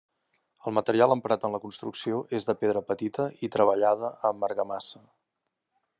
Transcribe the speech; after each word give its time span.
El 0.69 0.73
material 0.77 1.13
emprat 1.15 1.45
en 1.49 1.53
la 1.57 1.59
construcció 1.65 2.23
és 2.39 2.49
de 2.51 2.57
pedra 2.63 2.83
petita 2.89 3.27
i 3.49 3.53
treballada 3.57 4.13
amb 4.31 4.49
argamassa. 4.49 5.03